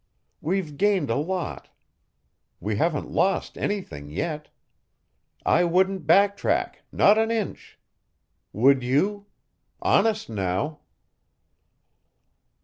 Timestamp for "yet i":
4.09-5.63